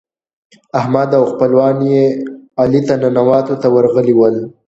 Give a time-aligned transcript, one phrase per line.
[0.79, 2.03] احمد او خپلوان يې
[2.61, 4.35] علي ته ننواتو ته ورغلي ول.